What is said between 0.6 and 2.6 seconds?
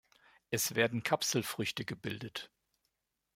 werden Kapselfrüchte gebildet.